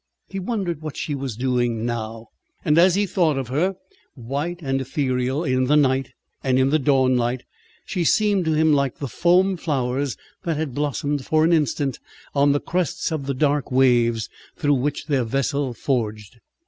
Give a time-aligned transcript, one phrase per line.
[0.29, 2.29] He wondered what she was doing now;
[2.65, 3.75] and as he thought of her,
[4.15, 6.09] white and ethereal in the night
[6.43, 7.43] and in the dawn light,
[7.85, 11.99] she seemed to him like the foam flowers that had blossomed for an instant
[12.33, 14.27] on the crests of dark waves,
[14.57, 16.39] through which their vessel forged.